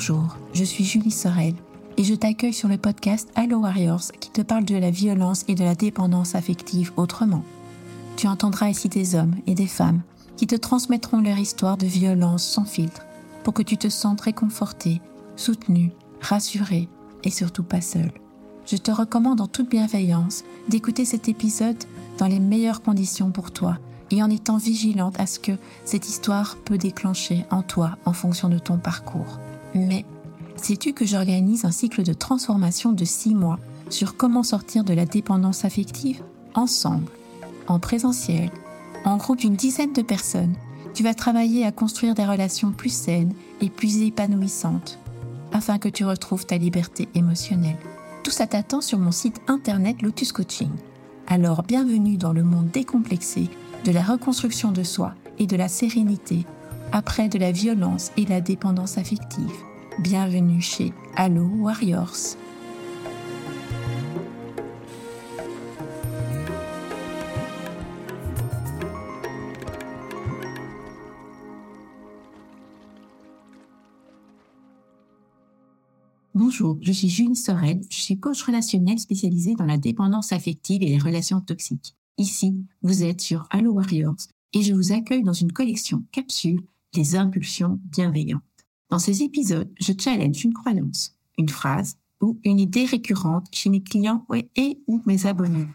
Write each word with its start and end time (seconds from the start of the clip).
Bonjour, 0.00 0.36
je 0.52 0.62
suis 0.62 0.84
Julie 0.84 1.10
Sorel 1.10 1.54
et 1.96 2.04
je 2.04 2.14
t'accueille 2.14 2.52
sur 2.52 2.68
le 2.68 2.78
podcast 2.78 3.28
Hello 3.34 3.58
Warriors 3.58 4.12
qui 4.20 4.30
te 4.30 4.42
parle 4.42 4.64
de 4.64 4.76
la 4.76 4.92
violence 4.92 5.44
et 5.48 5.56
de 5.56 5.64
la 5.64 5.74
dépendance 5.74 6.36
affective 6.36 6.92
autrement. 6.96 7.42
Tu 8.16 8.28
entendras 8.28 8.70
ici 8.70 8.88
des 8.88 9.16
hommes 9.16 9.34
et 9.48 9.56
des 9.56 9.66
femmes 9.66 10.02
qui 10.36 10.46
te 10.46 10.54
transmettront 10.54 11.20
leur 11.20 11.36
histoire 11.36 11.76
de 11.76 11.86
violence 11.86 12.44
sans 12.44 12.64
filtre 12.64 13.06
pour 13.42 13.54
que 13.54 13.62
tu 13.64 13.76
te 13.76 13.88
sentes 13.88 14.20
réconforté, 14.20 15.00
soutenu, 15.34 15.90
rassuré 16.20 16.88
et 17.24 17.30
surtout 17.30 17.64
pas 17.64 17.80
seul. 17.80 18.12
Je 18.66 18.76
te 18.76 18.92
recommande 18.92 19.40
en 19.40 19.48
toute 19.48 19.68
bienveillance 19.68 20.44
d'écouter 20.68 21.06
cet 21.06 21.28
épisode 21.28 21.84
dans 22.18 22.28
les 22.28 22.38
meilleures 22.38 22.82
conditions 22.82 23.32
pour 23.32 23.50
toi 23.50 23.78
et 24.12 24.22
en 24.22 24.30
étant 24.30 24.58
vigilante 24.58 25.18
à 25.18 25.26
ce 25.26 25.40
que 25.40 25.58
cette 25.84 26.08
histoire 26.08 26.56
peut 26.64 26.78
déclencher 26.78 27.44
en 27.50 27.62
toi 27.62 27.98
en 28.04 28.12
fonction 28.12 28.48
de 28.48 28.60
ton 28.60 28.78
parcours. 28.78 29.40
Mais 29.74 30.04
sais-tu 30.56 30.92
que 30.92 31.06
j'organise 31.06 31.64
un 31.64 31.70
cycle 31.70 32.02
de 32.02 32.12
transformation 32.12 32.92
de 32.92 33.04
six 33.04 33.34
mois 33.34 33.58
sur 33.90 34.16
comment 34.16 34.42
sortir 34.42 34.84
de 34.84 34.94
la 34.94 35.06
dépendance 35.06 35.64
affective 35.64 36.22
ensemble, 36.54 37.10
en 37.66 37.78
présentiel, 37.78 38.50
en 39.04 39.16
groupe 39.16 39.38
d'une 39.38 39.56
dizaine 39.56 39.92
de 39.92 40.02
personnes? 40.02 40.54
Tu 40.94 41.02
vas 41.02 41.14
travailler 41.14 41.64
à 41.64 41.72
construire 41.72 42.14
des 42.14 42.26
relations 42.26 42.72
plus 42.72 42.92
saines 42.92 43.32
et 43.60 43.70
plus 43.70 44.02
épanouissantes 44.02 44.98
afin 45.52 45.78
que 45.78 45.88
tu 45.88 46.04
retrouves 46.04 46.44
ta 46.44 46.58
liberté 46.58 47.08
émotionnelle. 47.14 47.76
Tout 48.22 48.30
ça 48.30 48.46
t'attend 48.46 48.80
sur 48.80 48.98
mon 48.98 49.12
site 49.12 49.40
internet 49.46 50.02
Lotus 50.02 50.32
Coaching. 50.32 50.70
Alors 51.26 51.62
bienvenue 51.62 52.16
dans 52.16 52.32
le 52.32 52.42
monde 52.42 52.70
décomplexé 52.70 53.48
de 53.84 53.92
la 53.92 54.02
reconstruction 54.02 54.72
de 54.72 54.82
soi 54.82 55.14
et 55.38 55.46
de 55.46 55.56
la 55.56 55.68
sérénité 55.68 56.44
après 56.92 57.28
de 57.28 57.38
la 57.38 57.52
violence 57.52 58.12
et 58.16 58.24
la 58.24 58.40
dépendance 58.40 58.98
affective. 58.98 59.52
Bienvenue 60.00 60.60
chez 60.60 60.92
Allo 61.16 61.44
Warriors. 61.44 62.36
Bonjour, 76.34 76.78
je 76.80 76.92
suis 76.92 77.08
Julie 77.08 77.36
Sorel, 77.36 77.80
je 77.90 78.00
suis 78.00 78.18
coach 78.18 78.42
relationnel 78.42 78.98
spécialisée 78.98 79.54
dans 79.54 79.66
la 79.66 79.76
dépendance 79.76 80.32
affective 80.32 80.82
et 80.82 80.86
les 80.86 80.98
relations 80.98 81.40
toxiques. 81.40 81.96
Ici, 82.16 82.64
vous 82.82 83.02
êtes 83.04 83.20
sur 83.20 83.46
Allo 83.50 83.72
Warriors 83.72 84.16
et 84.52 84.62
je 84.62 84.72
vous 84.72 84.92
accueille 84.92 85.22
dans 85.22 85.32
une 85.32 85.52
collection 85.52 86.04
capsule 86.10 86.62
Les 86.94 87.16
impulsions 87.16 87.78
bienveillantes. 87.84 88.42
Dans 88.90 88.98
ces 88.98 89.22
épisodes, 89.22 89.70
je 89.78 89.92
challenge 89.98 90.42
une 90.44 90.54
croyance, 90.54 91.14
une 91.36 91.50
phrase 91.50 91.98
ou 92.22 92.40
une 92.44 92.58
idée 92.58 92.86
récurrente 92.86 93.46
chez 93.52 93.68
mes 93.68 93.82
clients 93.82 94.26
et 94.56 94.80
ou 94.86 95.02
mes 95.04 95.26
abonnés. 95.26 95.68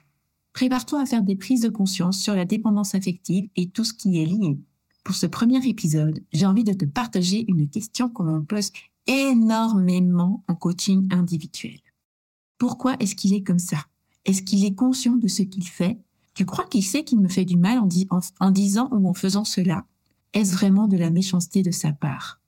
Prépare-toi 0.53 1.01
à 1.01 1.05
faire 1.05 1.21
des 1.21 1.35
prises 1.35 1.61
de 1.61 1.69
conscience 1.69 2.19
sur 2.19 2.35
la 2.35 2.45
dépendance 2.45 2.95
affective 2.95 3.47
et 3.55 3.69
tout 3.69 3.83
ce 3.83 3.93
qui 3.93 4.21
est 4.21 4.25
lié. 4.25 4.57
Pour 5.03 5.15
ce 5.15 5.27
premier 5.27 5.65
épisode, 5.67 6.23
j'ai 6.33 6.47
envie 6.47 6.63
de 6.63 6.73
te 6.73 6.85
partager 6.85 7.45
une 7.47 7.69
question 7.69 8.09
qu'on 8.09 8.23
me 8.23 8.39
pose 8.41 8.71
énormément 9.05 10.43
en 10.47 10.55
coaching 10.55 11.07
individuel. 11.13 11.79
Pourquoi 12.57 12.95
est-ce 12.99 13.15
qu'il 13.15 13.33
est 13.35 13.43
comme 13.43 13.59
ça? 13.59 13.85
Est-ce 14.25 14.41
qu'il 14.41 14.65
est 14.65 14.75
conscient 14.75 15.15
de 15.15 15.27
ce 15.27 15.43
qu'il 15.43 15.67
fait? 15.67 15.99
Tu 16.33 16.45
crois 16.45 16.65
qu'il 16.65 16.83
sait 16.83 17.03
qu'il 17.03 17.19
me 17.19 17.27
fait 17.27 17.45
du 17.45 17.57
mal 17.57 17.79
en, 17.79 17.87
en 18.39 18.51
disant 18.51 18.89
ou 18.91 19.07
en 19.07 19.13
faisant 19.13 19.45
cela? 19.45 19.85
Est-ce 20.33 20.53
vraiment 20.53 20.87
de 20.87 20.97
la 20.97 21.11
méchanceté 21.11 21.61
de 21.61 21.71
sa 21.71 21.93
part? 21.93 22.41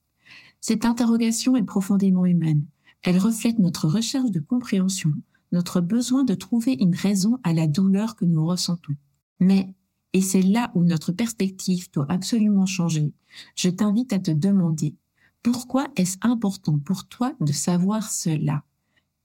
Cette 0.60 0.84
interrogation 0.84 1.56
est 1.56 1.62
profondément 1.62 2.26
humaine. 2.26 2.64
Elle 3.02 3.18
reflète 3.18 3.60
notre 3.60 3.86
recherche 3.86 4.32
de 4.32 4.40
compréhension, 4.40 5.12
notre 5.52 5.80
besoin 5.80 6.24
de 6.24 6.34
trouver 6.34 6.76
une 6.80 6.94
raison 6.94 7.38
à 7.44 7.52
la 7.52 7.68
douleur 7.68 8.16
que 8.16 8.24
nous 8.24 8.44
ressentons. 8.44 8.94
Mais, 9.38 9.72
et 10.12 10.20
c'est 10.20 10.42
là 10.42 10.72
où 10.74 10.82
notre 10.82 11.12
perspective 11.12 11.90
doit 11.92 12.10
absolument 12.10 12.66
changer, 12.66 13.12
je 13.54 13.68
t'invite 13.68 14.12
à 14.12 14.18
te 14.18 14.32
demander, 14.32 14.96
pourquoi 15.42 15.86
est-ce 15.94 16.18
important 16.22 16.78
pour 16.78 17.06
toi 17.06 17.34
de 17.40 17.52
savoir 17.52 18.10
cela? 18.10 18.64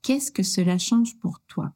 Qu'est-ce 0.04 0.32
que 0.32 0.44
cela 0.44 0.78
change 0.78 1.18
pour 1.18 1.40
toi? 1.48 1.74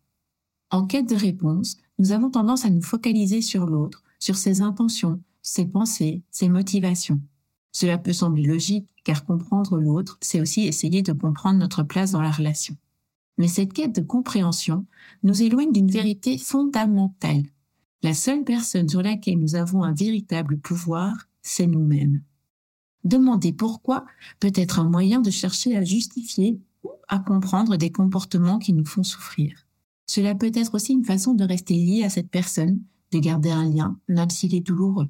En 0.69 0.85
quête 0.85 1.09
de 1.09 1.15
réponse, 1.15 1.77
nous 1.97 2.11
avons 2.11 2.29
tendance 2.29 2.65
à 2.65 2.69
nous 2.69 2.83
focaliser 2.83 3.41
sur 3.41 3.65
l'autre, 3.65 4.03
sur 4.19 4.35
ses 4.35 4.61
intentions, 4.61 5.21
ses 5.45 5.67
pensées, 5.67 6.23
ses 6.31 6.49
motivations. 6.49 7.21
Cela 7.71 7.99
peut 7.99 8.13
sembler 8.13 8.43
logique, 8.43 8.87
car 9.03 9.25
comprendre 9.25 9.77
l'autre, 9.77 10.17
c'est 10.19 10.41
aussi 10.41 10.61
essayer 10.61 11.03
de 11.03 11.13
comprendre 11.13 11.59
notre 11.59 11.83
place 11.83 12.11
dans 12.11 12.21
la 12.21 12.31
relation. 12.31 12.75
Mais 13.37 13.47
cette 13.47 13.71
quête 13.71 13.93
de 13.93 14.01
compréhension 14.01 14.85
nous 15.23 15.43
éloigne 15.43 15.71
d'une 15.71 15.91
vérité 15.91 16.39
fondamentale. 16.39 17.43
La 18.01 18.15
seule 18.15 18.43
personne 18.43 18.89
sur 18.89 19.03
laquelle 19.03 19.37
nous 19.37 19.55
avons 19.55 19.83
un 19.83 19.93
véritable 19.93 20.57
pouvoir, 20.57 21.27
c'est 21.43 21.67
nous-mêmes. 21.67 22.21
Demander 23.03 23.53
pourquoi 23.53 24.05
peut 24.39 24.53
être 24.55 24.79
un 24.79 24.89
moyen 24.89 25.21
de 25.21 25.29
chercher 25.29 25.77
à 25.77 25.83
justifier 25.83 26.59
ou 26.83 26.89
à 27.07 27.19
comprendre 27.19 27.77
des 27.77 27.91
comportements 27.91 28.57
qui 28.57 28.73
nous 28.73 28.85
font 28.85 29.03
souffrir. 29.03 29.67
Cela 30.07 30.33
peut 30.33 30.51
être 30.55 30.73
aussi 30.73 30.93
une 30.93 31.05
façon 31.05 31.35
de 31.35 31.43
rester 31.43 31.75
lié 31.75 32.03
à 32.03 32.09
cette 32.09 32.31
personne, 32.31 32.81
de 33.11 33.19
garder 33.19 33.51
un 33.51 33.69
lien, 33.69 33.99
même 34.07 34.29
s'il 34.31 34.55
est 34.55 34.61
douloureux. 34.61 35.09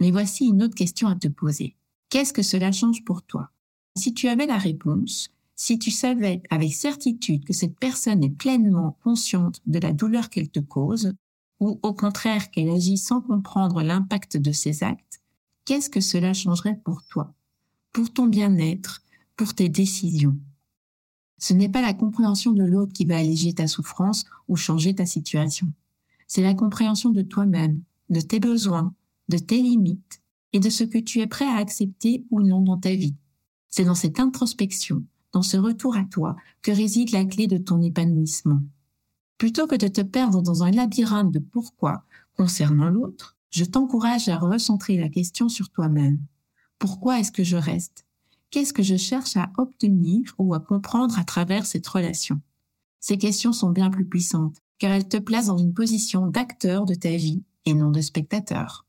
Mais 0.00 0.10
voici 0.10 0.46
une 0.46 0.62
autre 0.62 0.74
question 0.74 1.08
à 1.08 1.16
te 1.16 1.28
poser. 1.28 1.76
Qu'est-ce 2.08 2.32
que 2.32 2.42
cela 2.42 2.72
change 2.72 3.04
pour 3.04 3.22
toi? 3.22 3.50
Si 3.96 4.14
tu 4.14 4.28
avais 4.28 4.46
la 4.46 4.58
réponse, 4.58 5.30
si 5.56 5.78
tu 5.78 5.90
savais 5.90 6.42
avec 6.50 6.72
certitude 6.72 7.44
que 7.44 7.52
cette 7.52 7.78
personne 7.78 8.22
est 8.22 8.30
pleinement 8.30 8.96
consciente 9.02 9.60
de 9.66 9.80
la 9.80 9.92
douleur 9.92 10.30
qu'elle 10.30 10.50
te 10.50 10.60
cause, 10.60 11.14
ou 11.60 11.80
au 11.82 11.92
contraire 11.92 12.50
qu'elle 12.50 12.70
agit 12.70 12.96
sans 12.96 13.20
comprendre 13.20 13.82
l'impact 13.82 14.36
de 14.36 14.52
ses 14.52 14.84
actes, 14.84 15.20
qu'est-ce 15.64 15.90
que 15.90 16.00
cela 16.00 16.32
changerait 16.32 16.80
pour 16.84 17.02
toi, 17.04 17.34
pour 17.92 18.12
ton 18.12 18.26
bien-être, 18.26 19.02
pour 19.36 19.54
tes 19.54 19.68
décisions 19.68 20.38
Ce 21.38 21.52
n'est 21.52 21.68
pas 21.68 21.82
la 21.82 21.94
compréhension 21.94 22.52
de 22.52 22.64
l'autre 22.64 22.92
qui 22.92 23.04
va 23.04 23.18
alléger 23.18 23.52
ta 23.52 23.66
souffrance 23.66 24.24
ou 24.46 24.54
changer 24.54 24.94
ta 24.94 25.06
situation. 25.06 25.72
C'est 26.28 26.42
la 26.42 26.54
compréhension 26.54 27.10
de 27.10 27.22
toi-même, 27.22 27.82
de 28.10 28.20
tes 28.20 28.38
besoins, 28.38 28.94
de 29.28 29.38
tes 29.38 29.60
limites, 29.60 30.22
et 30.52 30.60
de 30.60 30.70
ce 30.70 30.84
que 30.84 30.98
tu 30.98 31.20
es 31.20 31.26
prêt 31.26 31.46
à 31.46 31.56
accepter 31.56 32.24
ou 32.30 32.40
non 32.40 32.60
dans 32.60 32.78
ta 32.78 32.94
vie. 32.94 33.14
C'est 33.68 33.84
dans 33.84 33.94
cette 33.94 34.18
introspection, 34.18 35.04
dans 35.32 35.42
ce 35.42 35.56
retour 35.56 35.96
à 35.96 36.04
toi, 36.04 36.36
que 36.62 36.70
réside 36.70 37.12
la 37.12 37.24
clé 37.24 37.46
de 37.46 37.58
ton 37.58 37.82
épanouissement. 37.82 38.60
Plutôt 39.36 39.66
que 39.66 39.76
de 39.76 39.88
te 39.88 40.00
perdre 40.00 40.42
dans 40.42 40.62
un 40.62 40.70
labyrinthe 40.70 41.32
de 41.32 41.38
pourquoi 41.38 42.04
concernant 42.36 42.88
l'autre, 42.88 43.36
je 43.50 43.64
t'encourage 43.64 44.28
à 44.28 44.38
recentrer 44.38 44.96
la 44.96 45.08
question 45.08 45.48
sur 45.48 45.70
toi-même. 45.70 46.18
Pourquoi 46.78 47.20
est-ce 47.20 47.32
que 47.32 47.44
je 47.44 47.56
reste? 47.56 48.04
Qu'est-ce 48.50 48.72
que 48.72 48.82
je 48.82 48.96
cherche 48.96 49.36
à 49.36 49.52
obtenir 49.58 50.34
ou 50.38 50.54
à 50.54 50.60
comprendre 50.60 51.18
à 51.18 51.24
travers 51.24 51.66
cette 51.66 51.86
relation? 51.86 52.40
Ces 53.00 53.18
questions 53.18 53.52
sont 53.52 53.70
bien 53.70 53.90
plus 53.90 54.06
puissantes, 54.06 54.56
car 54.78 54.92
elles 54.92 55.08
te 55.08 55.18
placent 55.18 55.46
dans 55.46 55.58
une 55.58 55.74
position 55.74 56.26
d'acteur 56.26 56.84
de 56.84 56.94
ta 56.94 57.14
vie 57.16 57.42
et 57.64 57.74
non 57.74 57.90
de 57.90 58.00
spectateur. 58.00 58.87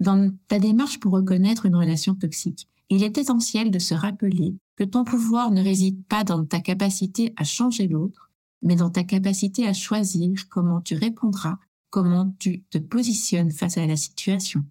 Dans 0.00 0.30
ta 0.48 0.58
démarche 0.58 1.00
pour 1.00 1.12
reconnaître 1.12 1.66
une 1.66 1.76
relation 1.76 2.14
toxique, 2.14 2.68
il 2.90 3.02
est 3.02 3.18
essentiel 3.18 3.70
de 3.70 3.78
se 3.78 3.94
rappeler 3.94 4.54
que 4.76 4.84
ton 4.84 5.04
pouvoir 5.04 5.50
ne 5.50 5.62
réside 5.62 6.04
pas 6.04 6.22
dans 6.22 6.44
ta 6.44 6.60
capacité 6.60 7.32
à 7.36 7.44
changer 7.44 7.88
l'autre, 7.88 8.30
mais 8.62 8.76
dans 8.76 8.90
ta 8.90 9.04
capacité 9.04 9.66
à 9.66 9.72
choisir 9.72 10.48
comment 10.48 10.80
tu 10.80 10.94
répondras, 10.94 11.58
comment 11.90 12.34
tu 12.38 12.62
te 12.64 12.78
positionnes 12.78 13.50
face 13.50 13.78
à 13.78 13.86
la 13.86 13.96
situation. 13.96 14.64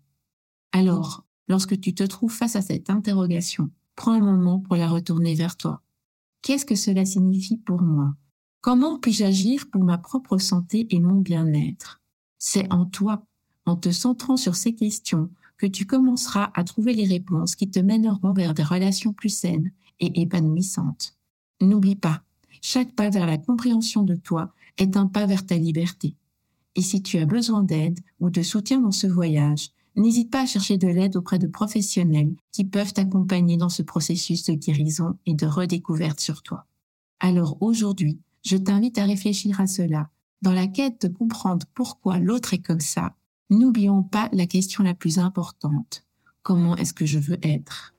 Alors, 0.72 1.26
lorsque 1.48 1.80
tu 1.80 1.94
te 1.96 2.04
trouves 2.04 2.32
face 2.32 2.56
à 2.56 2.62
cette 2.62 2.90
interrogation, 2.90 3.72
prends 3.96 4.14
un 4.14 4.20
moment 4.20 4.60
pour 4.60 4.76
la 4.76 4.88
retourner 4.88 5.34
vers 5.34 5.58
toi. 5.58 5.82
Qu'est-ce 6.42 6.66
que 6.66 6.76
cela 6.76 7.06
signifie 7.06 7.58
pour 7.58 7.82
moi? 7.82 8.14
Comment 8.62 9.00
puis-je 9.00 9.24
agir 9.24 9.66
pour 9.72 9.84
ma 9.84 9.98
propre 9.98 10.38
santé 10.38 10.88
et 10.90 11.00
mon 11.00 11.22
bien-être? 11.22 12.02
C'est 12.38 12.72
en 12.72 12.86
toi 12.86 13.26
en 13.66 13.76
te 13.76 13.92
centrant 13.92 14.38
sur 14.38 14.56
ces 14.56 14.74
questions 14.74 15.30
que 15.58 15.66
tu 15.66 15.86
commenceras 15.86 16.52
à 16.54 16.64
trouver 16.64 16.94
les 16.94 17.08
réponses 17.08 17.56
qui 17.56 17.70
te 17.70 17.80
mèneront 17.80 18.34
vers 18.34 18.54
des 18.54 18.64
relations 18.64 19.14
plus 19.14 19.30
saines 19.30 19.72
et 20.00 20.22
épanouissantes. 20.22 21.16
N'oublie 21.62 21.96
pas, 21.96 22.22
chaque 22.62 22.92
pas 22.94 23.10
vers 23.10 23.26
la 23.26 23.38
compréhension 23.38 24.04
de 24.04 24.16
toi 24.16 24.52
est 24.78 24.98
un 24.98 25.08
pas 25.08 25.26
vers 25.26 25.46
ta 25.46 25.58
liberté. 25.58 26.16
Et 26.76 26.82
si 26.82 27.02
tu 27.02 27.18
as 27.18 27.26
besoin 27.26 27.64
d'aide 27.64 28.00
ou 28.20 28.30
de 28.30 28.42
soutien 28.42 28.82
dans 28.82 28.92
ce 28.92 29.08
voyage, 29.08 29.70
n'hésite 29.96 30.30
pas 30.30 30.42
à 30.42 30.46
chercher 30.46 30.78
de 30.78 30.88
l'aide 30.88 31.16
auprès 31.16 31.40
de 31.40 31.48
professionnels 31.48 32.36
qui 32.52 32.66
peuvent 32.66 32.92
t'accompagner 32.92 33.56
dans 33.56 33.70
ce 33.70 33.82
processus 33.82 34.44
de 34.46 34.54
guérison 34.54 35.18
et 35.26 35.34
de 35.34 35.46
redécouverte 35.46 36.20
sur 36.20 36.42
toi. 36.42 36.66
Alors 37.22 37.58
aujourd'hui, 37.62 38.20
je 38.44 38.58
t'invite 38.58 38.98
à 38.98 39.06
réfléchir 39.06 39.62
à 39.62 39.68
cela, 39.68 40.10
dans 40.42 40.52
la 40.52 40.68
quête 40.68 41.08
de 41.08 41.14
comprendre 41.14 41.66
pourquoi 41.74 42.20
l'autre 42.20 42.54
est 42.54 42.62
comme 42.62 42.82
ça 42.82 43.16
N'oublions 43.52 44.02
pas 44.02 44.28
la 44.34 44.48
question 44.48 44.84
la 44.84 44.96
plus 44.96 45.20
importante. 45.20 46.04
Comment 46.42 46.76
est-ce 46.78 46.94
que 46.94 47.06
je 47.06 47.20
veux 47.20 47.38
être? 47.44 47.94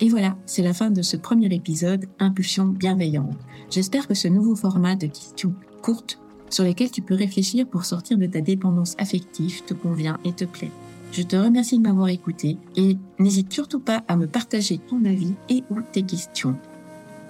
Et 0.00 0.08
voilà, 0.08 0.38
c'est 0.46 0.62
la 0.62 0.72
fin 0.72 0.90
de 0.90 1.02
ce 1.02 1.18
premier 1.18 1.54
épisode 1.54 2.06
Impulsion 2.18 2.64
bienveillante. 2.64 3.36
J'espère 3.70 4.08
que 4.08 4.14
ce 4.14 4.26
nouveau 4.26 4.56
format 4.56 4.96
de 4.96 5.06
questions 5.06 5.54
courtes 5.82 6.18
sur 6.48 6.64
lesquelles 6.64 6.90
tu 6.90 7.02
peux 7.02 7.14
réfléchir 7.14 7.68
pour 7.68 7.84
sortir 7.84 8.16
de 8.16 8.26
ta 8.26 8.40
dépendance 8.40 8.96
affective 8.98 9.64
te 9.64 9.74
convient 9.74 10.18
et 10.24 10.32
te 10.32 10.46
plaît. 10.46 10.72
Je 11.12 11.22
te 11.22 11.36
remercie 11.36 11.76
de 11.76 11.82
m'avoir 11.82 12.08
écouté 12.08 12.56
et 12.74 12.96
n'hésite 13.18 13.52
surtout 13.52 13.80
pas 13.80 14.02
à 14.08 14.16
me 14.16 14.26
partager 14.26 14.78
ton 14.78 15.04
avis 15.04 15.34
et 15.50 15.62
ou 15.68 15.82
tes 15.92 16.02
questions. 16.02 16.56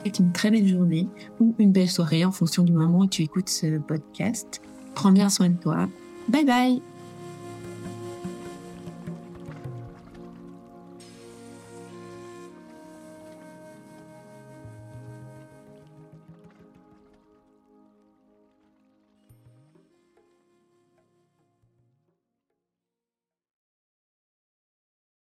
C'est 0.04 0.18
une 0.18 0.32
très 0.32 0.50
belle 0.50 0.66
journée 0.66 1.08
ou 1.40 1.54
une 1.58 1.72
belle 1.72 1.90
soirée 1.90 2.24
en 2.24 2.32
fonction 2.32 2.64
du 2.64 2.72
moment 2.72 3.00
où 3.00 3.06
tu 3.06 3.22
écoutes 3.22 3.48
ce 3.48 3.78
podcast. 3.78 4.60
Prends 4.94 5.12
bien 5.12 5.28
soin 5.28 5.48
de 5.48 5.56
toi. 5.56 5.88
Bye 6.28 6.44
bye 6.44 6.91